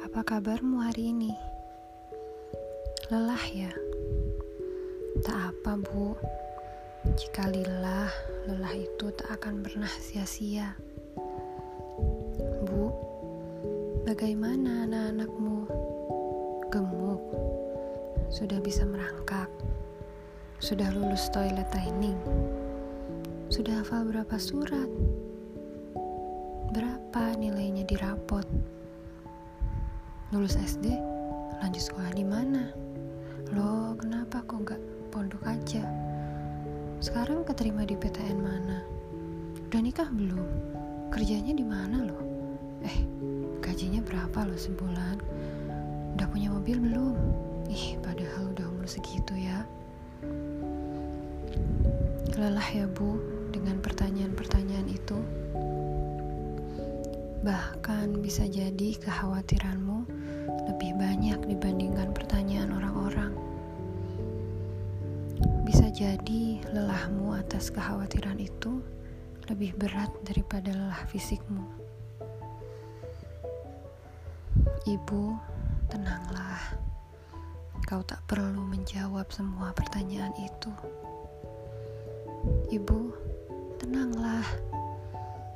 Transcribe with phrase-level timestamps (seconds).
[0.00, 1.36] Apa kabarmu hari ini?
[3.12, 3.68] Lelah ya?
[5.20, 6.16] Tak apa, Bu.
[7.12, 8.08] Jika lillah,
[8.48, 10.72] lelah itu tak akan pernah sia-sia.
[12.64, 12.88] Bu,
[14.08, 15.68] bagaimana anak-anakmu?
[16.72, 17.20] Gemuk,
[18.32, 19.52] sudah bisa merangkak,
[20.64, 22.16] sudah lulus toilet training,
[23.52, 24.88] sudah hafal berapa surat,
[26.72, 28.48] berapa nilainya di rapot,
[30.32, 30.88] lulus SD,
[31.60, 32.72] lanjut sekolah di mana?
[33.52, 34.80] Loh, kenapa kok nggak
[35.12, 35.84] pondok aja?
[37.04, 38.80] Sekarang keterima di PTN mana?
[39.68, 40.48] Udah nikah belum?
[41.12, 42.24] Kerjanya di mana loh?
[42.80, 43.04] Eh,
[43.60, 45.20] gajinya berapa loh sebulan?
[46.16, 47.16] Udah punya mobil belum?
[47.68, 49.68] Ih, padahal udah umur segitu ya.
[52.32, 53.20] Lelah ya bu
[53.52, 55.20] dengan pertanyaan-pertanyaan itu.
[57.42, 60.06] Bahkan bisa jadi kekhawatiranmu
[60.70, 63.34] lebih banyak dibandingkan pertanyaan orang-orang.
[65.66, 68.78] Bisa jadi lelahmu atas kekhawatiran itu
[69.50, 71.66] lebih berat daripada lelah fisikmu.
[74.86, 75.34] Ibu,
[75.90, 76.78] tenanglah.
[77.90, 80.70] Kau tak perlu menjawab semua pertanyaan itu.
[82.70, 83.21] Ibu.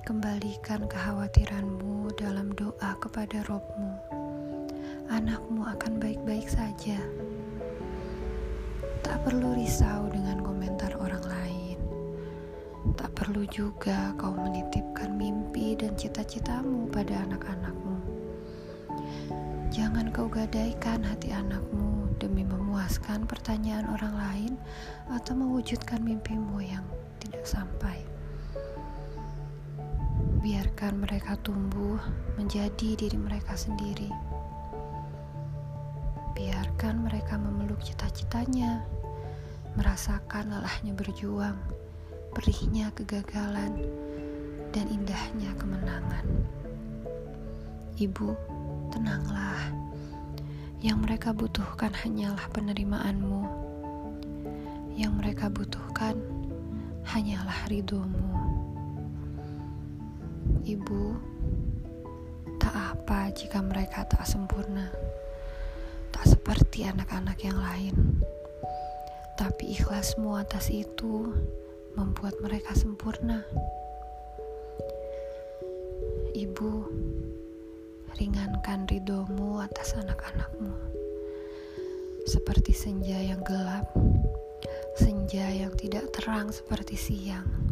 [0.06, 3.90] Kembalikan kekhawatiranmu dalam doa kepada Robmu.
[5.10, 6.94] Anakmu akan baik-baik saja.
[9.02, 11.78] Tak perlu risau dengan komentar orang lain.
[12.94, 17.98] Tak perlu juga kau menitipkan mimpi dan cita-citamu pada anak-anakmu.
[19.74, 24.52] Jangan kau gadaikan hati anakmu demi memuaskan pertanyaan orang lain
[25.10, 26.86] atau mewujudkan mimpimu yang
[27.18, 28.06] tidak sampai
[30.86, 31.98] biarkan mereka tumbuh
[32.38, 34.06] menjadi diri mereka sendiri.
[36.30, 38.86] Biarkan mereka memeluk cita-citanya,
[39.74, 41.58] merasakan lelahnya berjuang,
[42.30, 43.82] perihnya kegagalan,
[44.70, 46.22] dan indahnya kemenangan.
[47.98, 48.30] Ibu,
[48.94, 49.58] tenanglah.
[50.86, 53.42] Yang mereka butuhkan hanyalah penerimaanmu.
[54.94, 56.14] Yang mereka butuhkan
[57.10, 58.45] hanyalah ridhomu.
[60.66, 61.14] Ibu,
[62.58, 64.90] tak apa jika mereka tak sempurna,
[66.10, 67.94] tak seperti anak-anak yang lain.
[69.38, 71.30] Tapi ikhlasmu atas itu
[71.94, 73.46] membuat mereka sempurna.
[76.34, 76.72] Ibu,
[78.18, 80.74] ringankan ridomu atas anak-anakmu.
[82.26, 83.86] Seperti senja yang gelap,
[84.98, 87.65] senja yang tidak terang seperti siang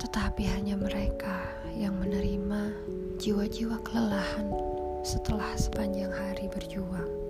[0.00, 1.44] tetapi hanya mereka
[1.76, 2.72] yang menerima
[3.20, 4.48] jiwa-jiwa kelelahan
[5.04, 7.29] setelah sepanjang hari berjuang.